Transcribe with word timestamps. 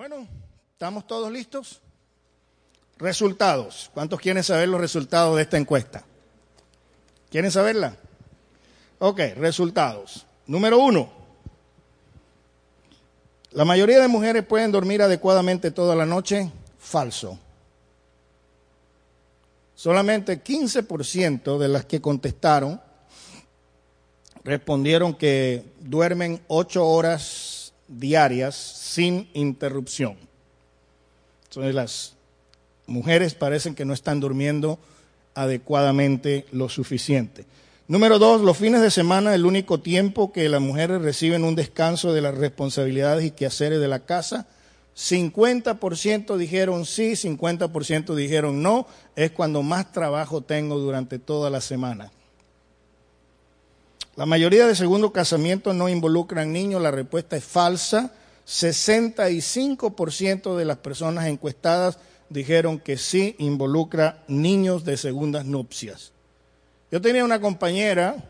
Bueno, 0.00 0.26
¿estamos 0.72 1.06
todos 1.06 1.30
listos? 1.30 1.78
Resultados. 2.96 3.90
¿Cuántos 3.92 4.18
quieren 4.18 4.42
saber 4.42 4.66
los 4.66 4.80
resultados 4.80 5.36
de 5.36 5.42
esta 5.42 5.58
encuesta? 5.58 6.02
¿Quieren 7.30 7.50
saberla? 7.50 7.94
Ok, 8.98 9.20
resultados. 9.36 10.24
Número 10.46 10.78
uno. 10.78 11.12
La 13.50 13.66
mayoría 13.66 14.00
de 14.00 14.08
mujeres 14.08 14.42
pueden 14.46 14.72
dormir 14.72 15.02
adecuadamente 15.02 15.70
toda 15.70 15.94
la 15.94 16.06
noche. 16.06 16.50
Falso. 16.78 17.38
Solamente 19.74 20.42
15% 20.42 21.58
de 21.58 21.68
las 21.68 21.84
que 21.84 22.00
contestaron 22.00 22.80
respondieron 24.44 25.12
que 25.12 25.74
duermen 25.78 26.42
ocho 26.48 26.88
horas 26.88 27.49
diarias 27.90 28.54
sin 28.54 29.28
interrupción. 29.34 30.16
Entonces 31.44 31.74
las 31.74 32.14
mujeres 32.86 33.34
parecen 33.34 33.74
que 33.74 33.84
no 33.84 33.92
están 33.92 34.20
durmiendo 34.20 34.78
adecuadamente 35.34 36.46
lo 36.52 36.68
suficiente. 36.68 37.44
Número 37.88 38.20
dos, 38.20 38.40
los 38.42 38.56
fines 38.56 38.82
de 38.82 38.90
semana, 38.90 39.34
el 39.34 39.44
único 39.44 39.80
tiempo 39.80 40.32
que 40.32 40.48
las 40.48 40.60
mujeres 40.60 41.02
reciben 41.02 41.42
un 41.42 41.56
descanso 41.56 42.12
de 42.12 42.20
las 42.20 42.36
responsabilidades 42.36 43.24
y 43.24 43.32
quehaceres 43.32 43.80
de 43.80 43.88
la 43.88 44.00
casa. 44.00 44.46
50% 44.96 46.36
dijeron 46.36 46.86
sí, 46.86 47.12
50% 47.12 48.14
dijeron 48.14 48.62
no, 48.62 48.86
es 49.16 49.32
cuando 49.32 49.62
más 49.62 49.90
trabajo 49.90 50.40
tengo 50.40 50.78
durante 50.78 51.18
toda 51.18 51.50
la 51.50 51.60
semana. 51.60 52.12
La 54.20 54.26
mayoría 54.26 54.66
de 54.66 54.76
segundo 54.76 55.14
casamientos 55.14 55.74
no 55.74 55.88
involucran 55.88 56.52
niños, 56.52 56.82
la 56.82 56.90
respuesta 56.90 57.38
es 57.38 57.44
falsa. 57.44 58.12
65% 58.46 60.56
de 60.56 60.64
las 60.66 60.76
personas 60.76 61.26
encuestadas 61.26 61.98
dijeron 62.28 62.80
que 62.80 62.98
sí 62.98 63.34
involucra 63.38 64.22
niños 64.28 64.84
de 64.84 64.98
segundas 64.98 65.46
nupcias. 65.46 66.12
Yo 66.92 67.00
tenía 67.00 67.24
una 67.24 67.40
compañera, 67.40 68.22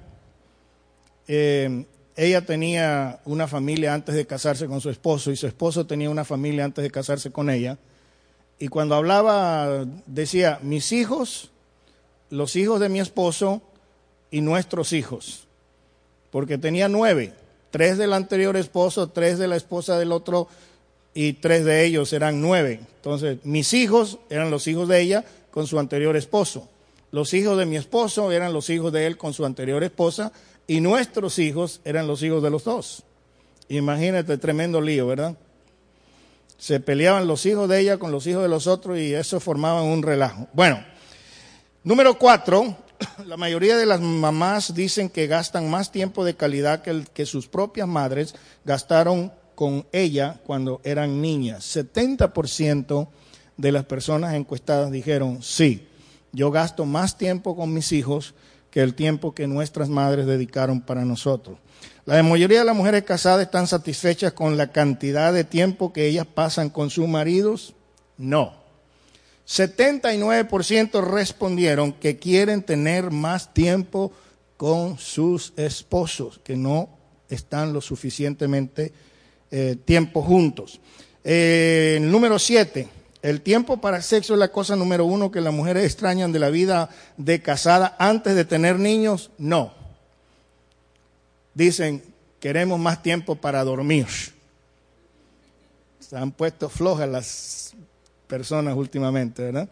eh, 1.26 1.86
ella 2.14 2.46
tenía 2.46 3.18
una 3.24 3.48
familia 3.48 3.92
antes 3.92 4.14
de 4.14 4.28
casarse 4.28 4.68
con 4.68 4.80
su 4.80 4.90
esposo 4.90 5.32
y 5.32 5.36
su 5.36 5.48
esposo 5.48 5.88
tenía 5.88 6.08
una 6.08 6.24
familia 6.24 6.66
antes 6.66 6.84
de 6.84 6.92
casarse 6.92 7.32
con 7.32 7.50
ella. 7.50 7.78
Y 8.60 8.68
cuando 8.68 8.94
hablaba 8.94 9.84
decía, 10.06 10.60
mis 10.62 10.92
hijos, 10.92 11.50
los 12.28 12.54
hijos 12.54 12.78
de 12.78 12.88
mi 12.88 13.00
esposo 13.00 13.60
y 14.30 14.40
nuestros 14.40 14.92
hijos 14.92 15.48
porque 16.30 16.58
tenía 16.58 16.88
nueve, 16.88 17.32
tres 17.70 17.98
del 17.98 18.12
anterior 18.12 18.56
esposo, 18.56 19.08
tres 19.08 19.38
de 19.38 19.48
la 19.48 19.56
esposa 19.56 19.98
del 19.98 20.12
otro 20.12 20.48
y 21.14 21.34
tres 21.34 21.64
de 21.64 21.84
ellos 21.84 22.12
eran 22.12 22.40
nueve. 22.40 22.80
Entonces, 22.96 23.38
mis 23.44 23.72
hijos 23.72 24.18
eran 24.28 24.50
los 24.50 24.66
hijos 24.66 24.88
de 24.88 25.00
ella 25.00 25.24
con 25.50 25.66
su 25.66 25.78
anterior 25.78 26.16
esposo. 26.16 26.68
Los 27.12 27.34
hijos 27.34 27.58
de 27.58 27.66
mi 27.66 27.76
esposo 27.76 28.30
eran 28.30 28.52
los 28.52 28.70
hijos 28.70 28.92
de 28.92 29.06
él 29.06 29.16
con 29.16 29.32
su 29.32 29.44
anterior 29.44 29.82
esposa 29.82 30.32
y 30.66 30.80
nuestros 30.80 31.38
hijos 31.40 31.80
eran 31.84 32.06
los 32.06 32.22
hijos 32.22 32.42
de 32.42 32.50
los 32.50 32.64
dos. 32.64 33.02
Imagínate, 33.68 34.38
tremendo 34.38 34.80
lío, 34.80 35.08
¿verdad? 35.08 35.36
Se 36.58 36.78
peleaban 36.78 37.26
los 37.26 37.46
hijos 37.46 37.68
de 37.68 37.80
ella 37.80 37.98
con 37.98 38.12
los 38.12 38.26
hijos 38.26 38.42
de 38.42 38.48
los 38.48 38.66
otros 38.66 38.98
y 38.98 39.14
eso 39.14 39.40
formaba 39.40 39.82
un 39.82 40.02
relajo. 40.02 40.46
Bueno, 40.52 40.84
número 41.82 42.18
cuatro, 42.18 42.76
la 43.26 43.36
mayoría 43.36 43.76
de 43.76 43.86
las 43.86 44.00
mamás 44.00 44.74
dicen 44.74 45.08
que 45.08 45.26
gastan 45.26 45.70
más 45.70 45.92
tiempo 45.92 46.24
de 46.24 46.34
calidad 46.34 46.82
que, 46.82 46.90
el, 46.90 47.08
que 47.08 47.26
sus 47.26 47.48
propias 47.48 47.88
madres 47.88 48.34
gastaron 48.64 49.32
con 49.54 49.86
ella 49.92 50.40
cuando 50.46 50.80
eran 50.84 51.20
niñas. 51.20 51.76
70% 51.76 53.08
de 53.56 53.72
las 53.72 53.84
personas 53.84 54.34
encuestadas 54.34 54.90
dijeron, 54.90 55.42
sí, 55.42 55.86
yo 56.32 56.50
gasto 56.50 56.86
más 56.86 57.18
tiempo 57.18 57.56
con 57.56 57.74
mis 57.74 57.92
hijos 57.92 58.34
que 58.70 58.80
el 58.80 58.94
tiempo 58.94 59.34
que 59.34 59.46
nuestras 59.46 59.88
madres 59.88 60.26
dedicaron 60.26 60.80
para 60.80 61.04
nosotros. 61.04 61.58
La 62.06 62.22
mayoría 62.22 62.60
de 62.60 62.64
las 62.64 62.76
mujeres 62.76 63.04
casadas 63.04 63.42
están 63.42 63.66
satisfechas 63.66 64.32
con 64.32 64.56
la 64.56 64.72
cantidad 64.72 65.32
de 65.32 65.44
tiempo 65.44 65.92
que 65.92 66.06
ellas 66.06 66.26
pasan 66.26 66.70
con 66.70 66.90
sus 66.90 67.06
maridos. 67.06 67.74
No. 68.16 68.59
79% 69.50 71.02
respondieron 71.02 71.92
que 71.92 72.18
quieren 72.18 72.62
tener 72.62 73.10
más 73.10 73.52
tiempo 73.52 74.12
con 74.56 74.96
sus 74.96 75.52
esposos, 75.56 76.40
que 76.44 76.56
no 76.56 76.88
están 77.28 77.72
lo 77.72 77.80
suficientemente 77.80 78.92
eh, 79.50 79.76
tiempo 79.84 80.22
juntos. 80.22 80.80
Eh, 81.24 81.98
número 82.00 82.38
7, 82.38 82.86
el 83.22 83.40
tiempo 83.40 83.80
para 83.80 84.02
sexo 84.02 84.34
es 84.34 84.38
la 84.38 84.52
cosa 84.52 84.76
número 84.76 85.04
uno 85.04 85.32
que 85.32 85.40
las 85.40 85.52
mujeres 85.52 85.84
extrañan 85.84 86.30
de 86.30 86.38
la 86.38 86.50
vida 86.50 86.88
de 87.16 87.42
casada 87.42 87.96
antes 87.98 88.36
de 88.36 88.44
tener 88.44 88.78
niños. 88.78 89.32
No. 89.36 89.74
Dicen, 91.54 92.04
queremos 92.38 92.78
más 92.78 93.02
tiempo 93.02 93.34
para 93.34 93.64
dormir. 93.64 94.06
Se 95.98 96.16
han 96.16 96.30
puesto 96.30 96.68
flojas 96.68 97.08
las 97.08 97.74
personas 98.30 98.74
últimamente, 98.76 99.42
¿verdad? 99.42 99.68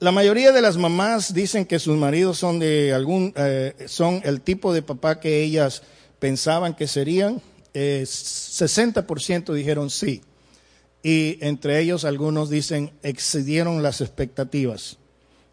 La 0.00 0.12
mayoría 0.12 0.52
de 0.52 0.60
las 0.60 0.76
mamás 0.76 1.32
dicen 1.32 1.64
que 1.64 1.78
sus 1.78 1.96
maridos 1.96 2.36
son 2.36 2.58
de 2.58 2.92
algún, 2.92 3.32
eh, 3.36 3.72
son 3.86 4.20
el 4.24 4.42
tipo 4.42 4.74
de 4.74 4.82
papá 4.82 5.18
que 5.18 5.42
ellas 5.42 5.82
pensaban 6.18 6.74
que 6.74 6.86
serían. 6.86 7.40
60% 7.72 9.54
dijeron 9.54 9.88
sí. 9.88 10.20
Y 11.02 11.38
entre 11.40 11.80
ellos 11.80 12.04
algunos 12.04 12.50
dicen 12.50 12.92
excedieron 13.02 13.82
las 13.82 14.02
expectativas. 14.02 14.98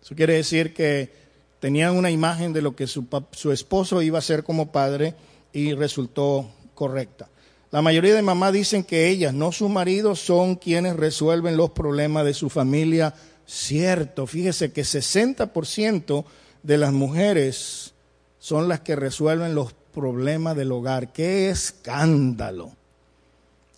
Eso 0.03 0.15
quiere 0.15 0.33
decir 0.33 0.73
que 0.73 1.13
tenían 1.61 1.95
una 1.95 2.11
imagen 2.11 2.51
de 2.51 2.61
lo 2.61 2.75
que 2.75 2.87
su, 2.87 3.05
su 3.31 3.53
esposo 3.53 4.01
iba 4.01 4.19
a 4.19 4.21
ser 4.21 4.43
como 4.43 4.71
padre 4.71 5.13
y 5.53 5.73
resultó 5.75 6.51
correcta. 6.73 7.29
La 7.71 7.81
mayoría 7.81 8.13
de 8.13 8.21
mamás 8.21 8.51
dicen 8.51 8.83
que 8.83 9.07
ellas, 9.07 9.33
no 9.33 9.53
sus 9.53 9.69
maridos, 9.69 10.19
son 10.19 10.55
quienes 10.55 10.97
resuelven 10.97 11.55
los 11.55 11.69
problemas 11.71 12.25
de 12.25 12.33
su 12.33 12.49
familia. 12.49 13.13
Cierto, 13.47 14.27
fíjese 14.27 14.73
que 14.73 14.81
60% 14.81 16.25
de 16.63 16.77
las 16.77 16.91
mujeres 16.91 17.93
son 18.39 18.67
las 18.67 18.81
que 18.81 18.97
resuelven 18.97 19.55
los 19.55 19.73
problemas 19.93 20.57
del 20.57 20.73
hogar. 20.73 21.13
¡Qué 21.13 21.49
escándalo! 21.49 22.71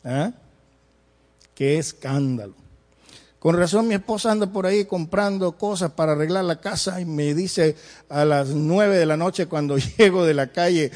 ¿Eh? 0.03 0.31
¡Qué 1.53 1.77
escándalo! 1.77 2.55
Con 3.43 3.57
razón 3.57 3.89
mi 3.89 3.93
esposa 3.93 4.31
anda 4.31 4.47
por 4.47 4.65
ahí 4.65 4.85
comprando 4.85 5.57
cosas 5.57 5.91
para 5.91 6.13
arreglar 6.13 6.45
la 6.45 6.61
casa 6.61 7.01
y 7.01 7.05
me 7.05 7.33
dice 7.33 7.75
a 8.07 8.23
las 8.23 8.51
nueve 8.51 8.97
de 8.97 9.05
la 9.05 9.17
noche 9.17 9.47
cuando 9.47 9.77
llego 9.97 10.25
de 10.25 10.33
la 10.33 10.47
calle, 10.47 10.91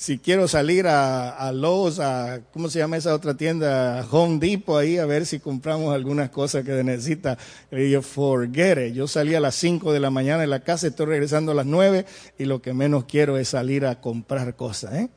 si 0.00 0.16
quiero 0.16 0.48
salir 0.48 0.86
a, 0.86 1.28
a 1.28 1.52
Lowe's, 1.52 1.98
a, 1.98 2.40
¿cómo 2.54 2.70
se 2.70 2.78
llama 2.78 2.96
esa 2.96 3.14
otra 3.14 3.34
tienda? 3.34 4.06
Home 4.10 4.38
Depot 4.38 4.80
ahí 4.80 4.96
a 4.96 5.04
ver 5.04 5.26
si 5.26 5.40
compramos 5.40 5.94
algunas 5.94 6.30
cosas 6.30 6.64
que 6.64 6.72
necesita. 6.82 7.36
Y 7.70 7.90
yo, 7.90 8.00
forget 8.00 8.78
it. 8.78 8.94
Yo 8.94 9.06
salí 9.06 9.34
a 9.34 9.40
las 9.40 9.56
5 9.56 9.92
de 9.92 10.00
la 10.00 10.08
mañana 10.08 10.40
de 10.40 10.46
la 10.46 10.60
casa, 10.60 10.86
estoy 10.86 11.04
regresando 11.04 11.52
a 11.52 11.54
las 11.54 11.66
9 11.66 12.06
y 12.38 12.46
lo 12.46 12.62
que 12.62 12.72
menos 12.72 13.04
quiero 13.04 13.36
es 13.36 13.48
salir 13.48 13.84
a 13.84 14.00
comprar 14.00 14.56
cosas. 14.56 14.94
¿eh? 14.94 15.10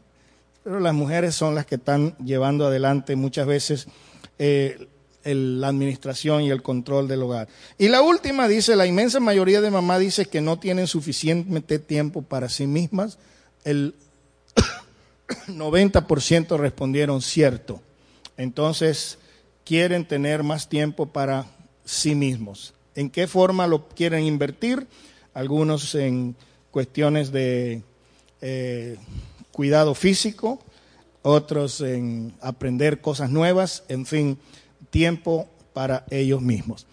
Pero 0.66 0.82
las 0.82 0.94
mujeres 0.94 1.34
son 1.34 1.56
las 1.56 1.66
que 1.66 1.76
están 1.76 2.18
llevando 2.18 2.68
adelante 2.68 3.16
muchas 3.16 3.48
veces 3.48 3.88
eh, 4.38 4.90
la 5.24 5.70
administración 5.70 6.42
y 6.42 6.50
el 6.50 6.62
control 6.62 7.08
del 7.08 7.24
hogar. 7.24 7.48
Y 7.78 7.88
la 7.88 8.02
última 8.02 8.50
dice, 8.50 8.76
la 8.76 8.86
inmensa 8.86 9.22
mayoría 9.22 9.62
de 9.62 9.72
mamás 9.72 10.02
dice 10.02 10.26
que 10.26 10.42
no 10.42 10.60
tienen 10.60 10.88
suficiente 10.88 11.80
tiempo 11.80 12.22
para 12.22 12.50
sí 12.50 12.68
mismas. 12.68 13.18
El 13.64 13.96
90% 15.48 16.58
respondieron 16.58 17.22
cierto. 17.22 17.82
Entonces, 18.38 19.18
quieren 19.64 20.06
tener 20.08 20.44
más 20.44 20.70
tiempo 20.70 21.08
para 21.08 21.46
sí 21.86 22.16
mismos. 22.16 22.74
¿En 22.96 23.10
qué 23.10 23.28
forma 23.28 23.68
lo 23.68 23.88
quieren 23.90 24.24
invertir? 24.24 24.88
Algunos 25.34 25.96
en 25.96 26.36
cuestiones 26.72 27.32
de 27.32 27.82
eh, 28.42 28.98
cuidado 29.52 29.96
físico, 29.96 30.60
otros 31.22 31.82
en 31.82 32.34
aprender 32.42 33.02
cosas 33.02 33.30
nuevas, 33.30 33.84
en 33.88 34.06
fin, 34.06 34.38
tiempo 34.90 35.48
para 35.74 36.06
ellos 36.10 36.42
mismos. 36.42 36.86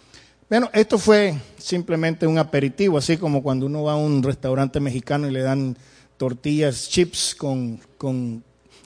Bueno, 0.49 0.69
esto 0.73 0.99
fue 0.99 1.35
simplemente 1.59 2.27
un 2.27 2.39
aperitivo, 2.39 2.99
así 2.99 3.17
como 3.17 3.43
cuando 3.43 3.67
uno 3.67 3.85
va 3.85 3.93
a 3.93 3.97
un 3.97 4.23
restaurante 4.23 4.81
mexicano 4.81 5.29
y 5.29 5.31
le 5.31 5.43
dan 5.43 5.77
tortillas, 6.21 6.91
chips 6.91 7.35
con, 7.35 7.81
con, 7.97 8.45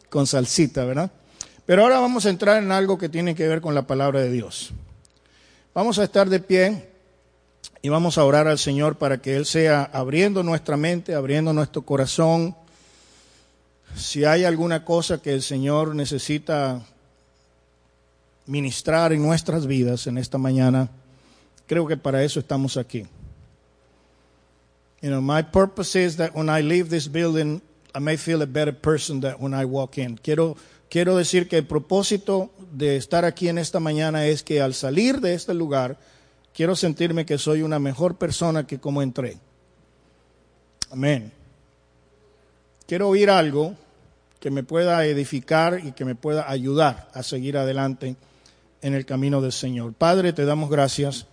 con 0.08 0.24
salsita, 0.24 0.84
¿verdad? 0.84 1.10
Pero 1.66 1.82
ahora 1.82 1.98
vamos 1.98 2.26
a 2.26 2.30
entrar 2.30 2.62
en 2.62 2.70
algo 2.70 2.96
que 2.96 3.08
tiene 3.08 3.34
que 3.34 3.48
ver 3.48 3.60
con 3.60 3.74
la 3.74 3.88
palabra 3.88 4.20
de 4.20 4.30
Dios. 4.30 4.70
Vamos 5.74 5.98
a 5.98 6.04
estar 6.04 6.28
de 6.30 6.38
pie 6.38 6.90
y 7.82 7.88
vamos 7.88 8.18
a 8.18 8.24
orar 8.24 8.46
al 8.46 8.60
Señor 8.60 8.98
para 8.98 9.18
que 9.18 9.34
Él 9.34 9.46
sea 9.46 9.82
abriendo 9.82 10.44
nuestra 10.44 10.76
mente, 10.76 11.12
abriendo 11.12 11.52
nuestro 11.52 11.82
corazón. 11.82 12.54
Si 13.96 14.24
hay 14.24 14.44
alguna 14.44 14.84
cosa 14.84 15.20
que 15.20 15.34
el 15.34 15.42
Señor 15.42 15.96
necesita 15.96 16.82
ministrar 18.46 19.12
en 19.12 19.24
nuestras 19.24 19.66
vidas 19.66 20.06
en 20.06 20.18
esta 20.18 20.38
mañana. 20.38 20.88
Creo 21.66 21.88
que 21.88 21.96
para 21.96 22.22
eso 22.22 22.38
estamos 22.38 22.76
aquí. 22.76 23.08
You 25.04 25.10
know, 25.10 25.20
my 25.20 25.42
purpose 25.42 25.96
is 25.96 26.16
that 26.16 26.34
when 26.34 26.48
I 26.48 26.62
leave 26.62 26.88
this 26.88 27.08
building, 27.08 27.60
I 27.94 27.98
may 27.98 28.16
feel 28.16 28.40
a 28.40 28.46
better 28.46 28.72
person 28.72 29.20
than 29.20 29.34
when 29.34 29.52
I 29.52 29.66
walk 29.66 29.98
in. 29.98 30.16
Quiero, 30.16 30.56
quiero 30.88 31.14
decir 31.14 31.46
que 31.46 31.58
el 31.58 31.66
propósito 31.66 32.48
de 32.72 32.96
estar 32.96 33.26
aquí 33.26 33.50
en 33.50 33.58
esta 33.58 33.80
mañana 33.80 34.24
es 34.24 34.42
que 34.42 34.62
al 34.62 34.72
salir 34.72 35.20
de 35.20 35.34
este 35.34 35.52
lugar, 35.52 35.98
quiero 36.54 36.74
sentirme 36.74 37.26
que 37.26 37.36
soy 37.36 37.60
una 37.60 37.78
mejor 37.78 38.16
persona 38.16 38.66
que 38.66 38.78
como 38.78 39.02
entré. 39.02 39.36
Amén. 40.90 41.30
Quiero 42.86 43.10
oír 43.10 43.28
algo 43.28 43.74
que 44.40 44.50
me 44.50 44.62
pueda 44.62 45.04
edificar 45.04 45.82
y 45.84 45.92
que 45.92 46.06
me 46.06 46.14
pueda 46.14 46.50
ayudar 46.50 47.10
a 47.12 47.22
seguir 47.22 47.58
adelante 47.58 48.16
en 48.80 48.94
el 48.94 49.04
camino 49.04 49.42
del 49.42 49.52
Señor. 49.52 49.92
Padre, 49.92 50.32
te 50.32 50.46
damos 50.46 50.70
gracias 50.70 51.26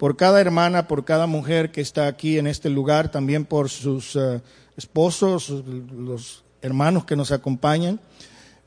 por 0.00 0.16
cada 0.16 0.40
hermana, 0.40 0.88
por 0.88 1.04
cada 1.04 1.26
mujer 1.26 1.72
que 1.72 1.82
está 1.82 2.06
aquí 2.06 2.38
en 2.38 2.46
este 2.46 2.70
lugar, 2.70 3.10
también 3.10 3.44
por 3.44 3.68
sus 3.68 4.16
uh, 4.16 4.40
esposos, 4.74 5.50
los 5.50 6.42
hermanos 6.62 7.04
que 7.04 7.16
nos 7.16 7.32
acompañan, 7.32 8.00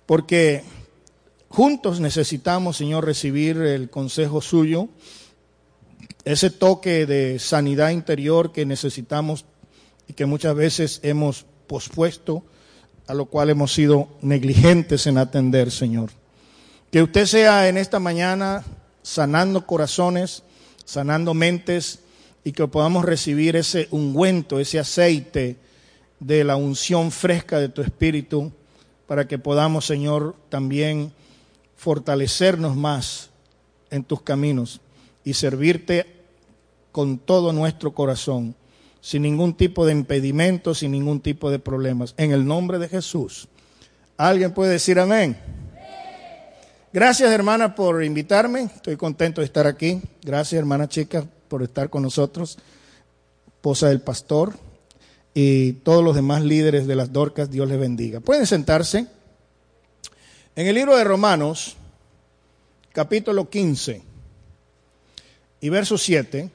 porque 0.06 0.63
juntos 1.50 2.00
necesitamos, 2.00 2.77
Señor, 2.77 3.03
recibir 3.03 3.57
el 3.57 3.89
consejo 3.89 4.41
suyo, 4.41 4.89
ese 6.24 6.51
toque 6.51 7.07
de 7.07 7.39
sanidad 7.39 7.89
interior 7.89 8.51
que 8.51 8.68
necesitamos 8.68 9.45
y 10.07 10.13
que 10.13 10.27
muchas 10.27 10.53
veces 10.53 11.00
hemos 11.01 11.47
pospuesto, 11.65 12.44
a 13.07 13.15
lo 13.15 13.25
cual 13.25 13.50
hemos 13.50 13.74
sido 13.74 14.07
negligentes 14.21 15.07
en 15.07 15.18
atender, 15.18 15.71
Señor. 15.71 16.12
Que 16.91 17.01
usted 17.01 17.25
sea 17.25 17.69
en 17.69 17.77
esta 17.77 18.00
mañana 18.00 18.63
sanando 19.01 19.65
corazones, 19.65 20.44
sanando 20.85 21.33
mentes 21.33 22.00
y 22.44 22.51
que 22.51 22.68
podamos 22.68 23.06
recibir 23.06 23.56
ese 23.56 23.88
ungüento, 23.91 24.59
ese 24.59 24.80
aceite 24.80 25.57
de 26.19 26.44
la 26.44 26.56
unción 26.56 27.12
fresca 27.12 27.59
de 27.59 27.69
tu 27.69 27.81
Espíritu, 27.81 28.51
para 29.07 29.27
que 29.27 29.38
podamos, 29.38 29.85
Señor, 29.85 30.35
también 30.50 31.12
fortalecernos 31.75 32.75
más 32.75 33.30
en 33.89 34.03
tus 34.03 34.21
caminos 34.21 34.81
y 35.24 35.33
servirte 35.33 36.06
con 36.91 37.18
todo 37.18 37.53
nuestro 37.53 37.94
corazón, 37.94 38.56
sin 39.01 39.24
ningún 39.24 39.53
tipo 39.53 39.86
de 39.86 39.91
impedimento, 39.91 40.74
sin 40.74 40.91
ningún 40.91 41.19
tipo 41.19 41.51
de 41.51 41.59
problemas. 41.59 42.13
En 42.18 42.31
el 42.31 42.45
nombre 42.45 42.79
de 42.79 42.88
Jesús. 42.88 43.47
¿Alguien 44.15 44.53
puede 44.53 44.71
decir 44.71 45.00
amén? 45.00 45.38
Gracias, 46.94 47.31
hermana, 47.31 47.74
por 47.74 48.04
invitarme. 48.04 48.66
Estoy 48.66 48.98
contento 48.98 49.42
de 49.42 49.45
estar 49.45 49.66
aquí. 49.66 50.00
Gracias, 50.22 50.60
hermana 50.60 50.88
chica, 50.88 51.25
por 51.48 51.63
estar 51.63 51.90
con 51.90 52.04
nosotros. 52.04 52.60
Esposa 53.48 53.90
del 53.90 54.00
pastor 54.00 54.54
y 55.34 55.74
todos 55.74 56.04
los 56.04 56.13
demás 56.13 56.44
líderes 56.44 56.86
de 56.86 56.95
las 56.95 57.12
Dorcas, 57.12 57.50
Dios 57.50 57.68
les 57.68 57.80
bendiga. 57.80 58.19
Pueden 58.19 58.45
sentarse. 58.45 59.07
En 60.56 60.68
el 60.68 60.75
libro 60.75 60.95
de 60.95 61.04
Romanos, 61.04 61.78
capítulo 62.92 63.50
15 63.50 64.04
y 65.62 65.69
verso 65.69 65.98
7, 65.98 66.51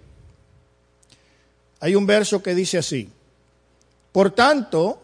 hay 1.81 1.95
un 1.97 2.07
verso 2.07 2.45
que 2.45 2.55
dice 2.55 2.79
así, 2.79 3.11
por 4.13 4.31
tanto, 4.31 5.03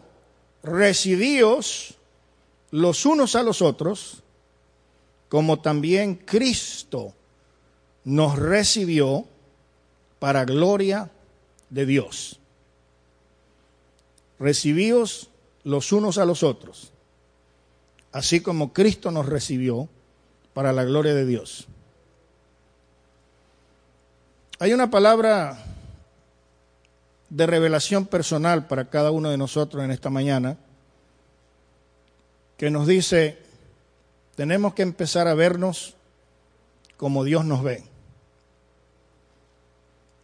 recibíos 0.63 1.95
los 2.71 3.05
unos 3.05 3.35
a 3.35 3.43
los 3.43 3.61
otros, 3.61 4.21
como 5.35 5.59
también 5.59 6.15
Cristo 6.15 7.13
nos 8.05 8.39
recibió 8.39 9.25
para 10.17 10.45
gloria 10.45 11.11
de 11.69 11.85
Dios. 11.85 12.39
Recibíos 14.39 15.27
los 15.65 15.91
unos 15.91 16.19
a 16.19 16.23
los 16.23 16.41
otros, 16.41 16.93
así 18.13 18.39
como 18.39 18.71
Cristo 18.71 19.11
nos 19.11 19.25
recibió 19.25 19.89
para 20.53 20.71
la 20.71 20.85
gloria 20.85 21.13
de 21.13 21.25
Dios. 21.25 21.67
Hay 24.59 24.71
una 24.71 24.89
palabra 24.89 25.65
de 27.29 27.45
revelación 27.45 28.05
personal 28.05 28.67
para 28.67 28.89
cada 28.89 29.11
uno 29.11 29.31
de 29.31 29.37
nosotros 29.37 29.83
en 29.83 29.91
esta 29.91 30.09
mañana 30.09 30.55
que 32.55 32.69
nos 32.69 32.87
dice, 32.87 33.44
tenemos 34.35 34.73
que 34.73 34.81
empezar 34.81 35.27
a 35.27 35.33
vernos 35.33 35.95
como 36.97 37.23
Dios 37.23 37.45
nos 37.45 37.63
ve. 37.63 37.83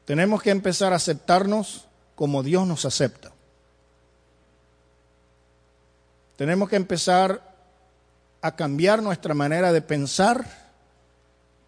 Tenemos 0.06 0.42
que 0.42 0.50
empezar 0.50 0.94
a 0.94 0.98
aceptarnos 0.98 1.88
como 2.16 2.44
Dios 2.44 2.68
nos 2.68 2.86
acepta. 2.86 3.31
Tenemos 6.36 6.69
que 6.69 6.75
empezar 6.75 7.42
a 8.42 8.56
cambiar 8.56 9.02
nuestra 9.02 9.34
manera 9.34 9.72
de 9.72 9.81
pensar 9.81 10.46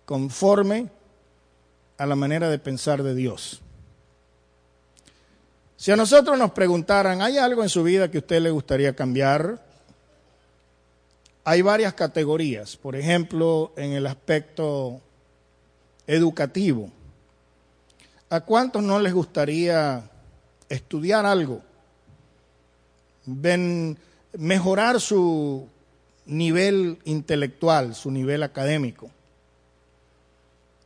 conforme 0.06 0.90
a 1.98 2.06
la 2.06 2.16
manera 2.16 2.50
de 2.50 2.60
pensar 2.60 3.04
de 3.04 3.16
Dios. 3.16 3.62
Si 5.78 5.92
a 5.92 5.96
nosotros 5.96 6.38
nos 6.38 6.52
preguntaran, 6.52 7.22
¿hay 7.22 7.38
algo 7.38 7.62
en 7.62 7.70
su 7.70 7.84
vida 7.84 8.10
que 8.10 8.18
usted 8.18 8.42
le 8.42 8.52
gustaría 8.52 8.96
cambiar? 8.96 9.62
Hay 11.46 11.62
varias 11.62 11.94
categorías, 11.94 12.78
por 12.78 12.96
ejemplo, 12.96 13.74
en 13.76 13.92
el 13.92 14.08
aspecto 14.08 15.02
educativo. 16.08 16.90
¿A 18.30 18.42
cuántos 18.42 18.82
no 18.82 19.00
les 19.00 19.14
gustaría 19.14 20.10
estudiar 20.70 21.26
algo? 21.26 21.62
Mejorar 24.38 25.02
su 25.02 25.68
nivel 26.26 27.00
intelectual, 27.04 27.94
su 27.94 28.10
nivel 28.10 28.42
académico. 28.44 29.12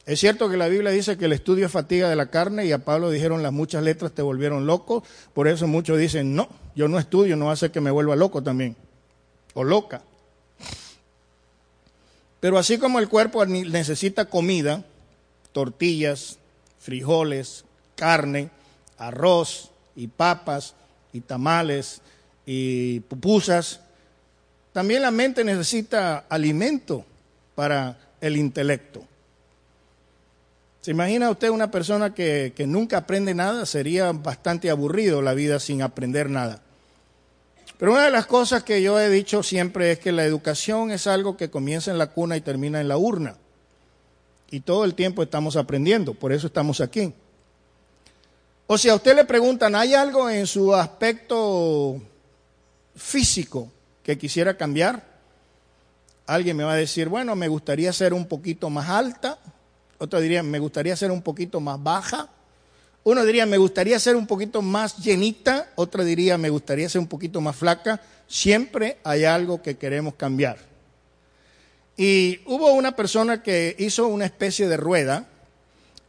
Es 0.08 0.22
cierto 0.22 0.50
que 0.50 0.58
la 0.58 0.70
Biblia 0.70 0.90
dice 0.90 1.18
que 1.18 1.26
el 1.26 1.34
estudio 1.34 1.66
es 1.66 1.72
fatiga 1.72 2.10
de 2.10 2.16
la 2.16 2.32
carne 2.32 2.66
y 2.66 2.72
a 2.72 2.86
Pablo 2.86 3.12
dijeron 3.12 3.44
las 3.44 3.52
muchas 3.52 3.84
letras 3.84 4.14
te 4.14 4.22
volvieron 4.22 4.66
loco, 4.66 5.04
por 5.34 5.48
eso 5.48 5.68
muchos 5.68 6.00
dicen, 6.00 6.34
no, 6.34 6.48
yo 6.76 6.88
no 6.88 6.98
estudio, 6.98 7.36
no 7.36 7.52
hace 7.52 7.72
que 7.72 7.82
me 7.82 7.92
vuelva 7.92 8.16
loco 8.16 8.42
también, 8.42 8.76
o 9.54 9.64
loca. 9.64 10.02
Pero 12.40 12.58
así 12.58 12.78
como 12.78 13.00
el 13.00 13.10
cuerpo 13.10 13.46
necesita 13.46 14.26
comida, 14.26 14.84
tortillas, 15.52 16.38
frijoles, 16.80 17.66
carne, 17.96 18.50
arroz 18.98 19.72
y 19.96 20.08
papas 20.08 20.76
y 21.14 21.22
tamales 21.22 22.02
y 22.46 23.00
pupusas, 23.02 23.80
también 24.72 25.02
la 25.02 25.12
mente 25.12 25.44
necesita 25.44 26.26
alimento 26.30 27.04
para 27.56 27.98
el 28.22 28.38
intelecto. 28.38 29.04
¿Se 30.82 30.92
imagina 30.92 31.32
usted 31.32 31.50
una 31.50 31.72
persona 31.72 32.14
que, 32.14 32.54
que, 32.56 32.68
nunca 32.68 32.98
aprende 32.98 33.34
nada? 33.34 33.66
Sería 33.66 34.12
bastante 34.12 34.70
aburrido 34.70 35.22
la 35.22 35.34
vida 35.34 35.60
sin 35.60 35.82
aprender 35.82 36.30
nada. 36.30 36.62
Pero 37.78 37.92
una 37.92 38.06
de 38.06 38.12
las 38.12 38.26
cosas 38.26 38.64
que 38.64 38.82
yo 38.82 39.00
he 39.00 39.10
dicho 39.10 39.44
siempre 39.44 39.92
es 39.92 40.00
que 40.00 40.12
la 40.12 40.26
educación 40.26 40.92
es 40.92 41.06
algo 41.06 41.38
que 41.38 41.50
comienza 41.50 41.92
en 41.92 41.98
la 41.98 42.08
cuna 42.08 42.36
y 42.36 42.42
termina 42.42 42.82
en 42.82 42.88
la 42.88 42.98
urna. 42.98 43.36
Y 44.50 44.62
todo 44.62 44.84
el 44.86 44.96
tiempo 44.96 45.22
estamos 45.22 45.56
aprendiendo, 45.56 46.14
por 46.14 46.32
eso 46.32 46.48
estamos 46.48 46.82
aquí. 46.82 47.14
O 48.66 48.78
si 48.78 48.90
a 48.90 48.96
usted 48.96 49.16
le 49.16 49.26
preguntan, 49.26 49.76
¿hay 49.76 49.94
algo 49.94 50.30
en 50.30 50.48
su 50.48 50.74
aspecto 50.74 52.02
físico 52.96 53.72
que 54.04 54.18
quisiera 54.18 54.58
cambiar? 54.58 55.06
Alguien 56.26 56.58
me 56.58 56.64
va 56.64 56.74
a 56.74 56.78
decir, 56.78 57.08
bueno, 57.08 57.36
me 57.36 57.48
gustaría 57.48 57.94
ser 57.94 58.14
un 58.14 58.26
poquito 58.26 58.70
más 58.70 58.90
alta. 58.90 59.38
Otro 60.00 60.20
diría, 60.20 60.44
me 60.44 60.60
gustaría 60.60 60.96
ser 60.96 61.12
un 61.12 61.22
poquito 61.22 61.62
más 61.62 61.82
baja. 61.82 62.30
Uno 63.08 63.24
diría, 63.24 63.46
me 63.46 63.58
gustaría 63.58 63.98
ser 64.00 64.18
un 64.18 64.28
poquito 64.28 64.62
más 64.62 64.98
llenita, 64.98 65.72
otro 65.76 66.04
diría, 66.04 66.38
me 66.38 66.50
gustaría 66.50 66.90
ser 66.90 67.00
un 67.00 67.08
poquito 67.08 67.40
más 67.40 67.56
flaca. 67.56 68.02
Siempre 68.28 68.98
hay 69.06 69.24
algo 69.24 69.62
que 69.62 69.78
queremos 69.78 70.16
cambiar. 70.16 70.58
Y 71.96 72.42
hubo 72.48 72.74
una 72.74 72.98
persona 72.98 73.42
que 73.42 73.78
hizo 73.80 74.10
una 74.10 74.26
especie 74.26 74.68
de 74.68 74.76
rueda 74.76 75.26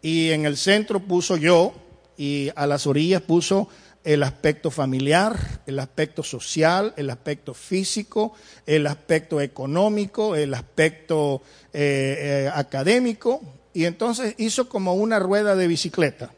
y 0.02 0.30
en 0.30 0.44
el 0.44 0.56
centro 0.56 0.98
puso 0.98 1.36
yo 1.36 1.72
y 2.16 2.50
a 2.56 2.66
las 2.66 2.84
orillas 2.88 3.22
puso 3.22 3.68
el 4.02 4.24
aspecto 4.24 4.72
familiar, 4.72 5.60
el 5.66 5.78
aspecto 5.78 6.24
social, 6.24 6.94
el 6.96 7.10
aspecto 7.10 7.54
físico, 7.54 8.32
el 8.66 8.88
aspecto 8.88 9.40
económico, 9.40 10.34
el 10.34 10.52
aspecto 10.52 11.42
eh, 11.72 12.16
eh, 12.18 12.50
académico. 12.52 13.40
Y 13.72 13.84
entonces 13.84 14.34
hizo 14.38 14.68
como 14.68 14.94
una 14.94 15.20
rueda 15.20 15.54
de 15.54 15.68
bicicleta. 15.68 16.32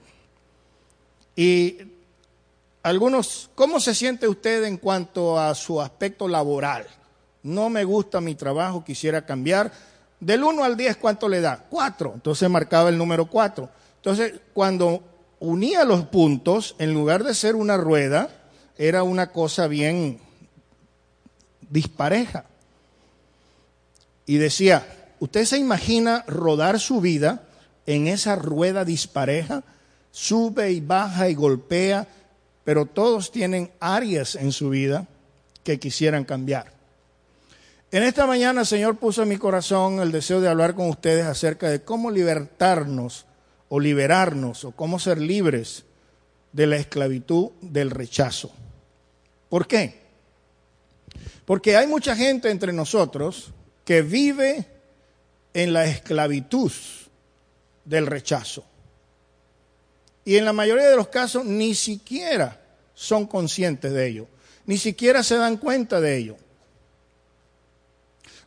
Y 1.40 1.78
algunos, 2.82 3.48
¿cómo 3.54 3.80
se 3.80 3.94
siente 3.94 4.28
usted 4.28 4.62
en 4.64 4.76
cuanto 4.76 5.40
a 5.40 5.54
su 5.54 5.80
aspecto 5.80 6.28
laboral? 6.28 6.86
No 7.42 7.70
me 7.70 7.82
gusta 7.84 8.20
mi 8.20 8.34
trabajo, 8.34 8.84
quisiera 8.84 9.24
cambiar. 9.24 9.72
Del 10.20 10.44
1 10.44 10.62
al 10.62 10.76
10, 10.76 10.98
¿cuánto 10.98 11.30
le 11.30 11.40
da? 11.40 11.64
4. 11.70 12.12
Entonces 12.16 12.50
marcaba 12.50 12.90
el 12.90 12.98
número 12.98 13.24
4. 13.24 13.70
Entonces, 13.96 14.34
cuando 14.52 15.02
unía 15.38 15.84
los 15.84 16.04
puntos, 16.04 16.76
en 16.78 16.92
lugar 16.92 17.24
de 17.24 17.32
ser 17.32 17.56
una 17.56 17.78
rueda, 17.78 18.28
era 18.76 19.02
una 19.02 19.32
cosa 19.32 19.66
bien 19.66 20.20
dispareja. 21.70 22.44
Y 24.26 24.36
decía, 24.36 24.86
¿usted 25.20 25.46
se 25.46 25.56
imagina 25.56 26.22
rodar 26.26 26.78
su 26.78 27.00
vida 27.00 27.44
en 27.86 28.08
esa 28.08 28.36
rueda 28.36 28.84
dispareja? 28.84 29.64
Sube 30.10 30.72
y 30.72 30.80
baja 30.80 31.28
y 31.28 31.34
golpea, 31.34 32.06
pero 32.64 32.86
todos 32.86 33.30
tienen 33.30 33.70
áreas 33.80 34.34
en 34.34 34.52
su 34.52 34.70
vida 34.70 35.06
que 35.64 35.78
quisieran 35.78 36.24
cambiar. 36.24 36.72
En 37.92 38.02
esta 38.04 38.26
mañana 38.26 38.60
el 38.60 38.66
Señor 38.66 38.98
puso 38.98 39.22
en 39.22 39.28
mi 39.28 39.36
corazón 39.36 40.00
el 40.00 40.12
deseo 40.12 40.40
de 40.40 40.48
hablar 40.48 40.74
con 40.74 40.88
ustedes 40.88 41.26
acerca 41.26 41.68
de 41.68 41.82
cómo 41.82 42.10
libertarnos 42.10 43.26
o 43.68 43.80
liberarnos 43.80 44.64
o 44.64 44.72
cómo 44.72 44.98
ser 44.98 45.20
libres 45.20 45.84
de 46.52 46.66
la 46.66 46.76
esclavitud 46.76 47.50
del 47.60 47.90
rechazo. 47.90 48.52
¿Por 49.48 49.66
qué? 49.66 50.00
Porque 51.44 51.76
hay 51.76 51.88
mucha 51.88 52.14
gente 52.14 52.50
entre 52.50 52.72
nosotros 52.72 53.52
que 53.84 54.02
vive 54.02 54.66
en 55.52 55.72
la 55.72 55.86
esclavitud 55.86 56.70
del 57.84 58.06
rechazo. 58.06 58.64
Y 60.24 60.36
en 60.36 60.44
la 60.44 60.52
mayoría 60.52 60.88
de 60.88 60.96
los 60.96 61.08
casos 61.08 61.44
ni 61.44 61.74
siquiera 61.74 62.60
son 62.94 63.26
conscientes 63.26 63.92
de 63.92 64.06
ello, 64.06 64.26
ni 64.66 64.76
siquiera 64.76 65.22
se 65.22 65.36
dan 65.36 65.56
cuenta 65.56 66.00
de 66.00 66.16
ello. 66.16 66.36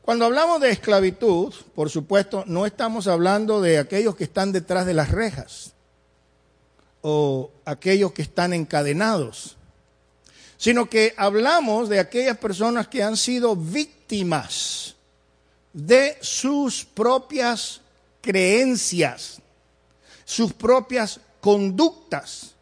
Cuando 0.04 0.26
hablamos 0.26 0.60
de 0.60 0.70
esclavitud, 0.70 1.54
por 1.74 1.90
supuesto, 1.90 2.44
no 2.46 2.66
estamos 2.66 3.08
hablando 3.08 3.62
de 3.62 3.80
aquellos 3.80 4.16
que 4.16 4.26
están 4.26 4.52
detrás 4.52 4.86
de 4.86 4.94
las 4.94 5.12
rejas 5.12 5.72
o 7.02 7.52
aquellos 7.64 8.12
que 8.12 8.22
están 8.22 8.54
encadenados, 8.54 9.56
sino 10.58 10.90
que 10.90 11.14
hablamos 11.18 11.90
de 11.90 12.00
aquellas 12.00 12.38
personas 12.38 12.88
que 12.90 13.02
han 13.02 13.18
sido 13.18 13.56
víctimas 13.56 14.96
de 15.72 16.18
sus 16.22 16.86
propias 16.86 17.82
creencias, 18.22 19.42
sus 20.26 20.54
propias 20.54 21.20
conductas, 21.44 22.56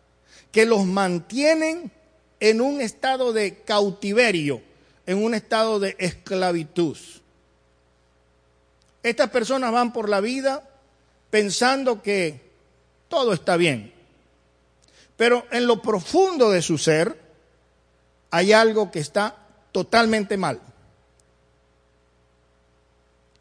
que 0.52 0.66
los 0.66 0.86
mantienen 0.86 1.92
en 2.40 2.62
un 2.62 2.82
estado 2.82 3.32
de 3.32 3.60
cautiverio, 3.60 4.64
en 5.06 5.24
un 5.24 5.36
estado 5.36 5.80
de 5.80 5.96
esclavitud. 6.00 6.98
Estas 9.04 9.30
personas 9.30 9.72
van 9.72 9.94
por 9.94 10.10
la 10.10 10.20
vida 10.20 10.68
pensando 11.30 12.02
que 12.02 12.42
todo 13.08 13.34
está 13.34 13.56
bien. 13.56 13.94
Pero 15.16 15.46
en 15.52 15.68
lo 15.68 15.80
profundo 15.80 16.50
de 16.50 16.64
su 16.64 16.80
ser 16.80 17.22
hay 18.32 18.52
algo 18.52 18.90
que 18.90 19.00
está 19.00 19.36
totalmente 19.72 20.38
mal. 20.38 20.60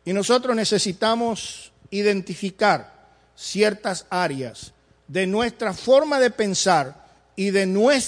Y 0.05 0.13
nosotros 0.13 0.55
necesitamos 0.55 1.73
identificar 1.91 3.09
ciertas 3.35 4.05
áreas 4.11 4.75
de 5.11 5.27
nuestra 5.27 5.75
forma 5.75 6.21
de 6.21 6.31
pensar 6.31 7.05
y 7.35 7.51
de 7.51 7.67
nuestra 7.67 8.01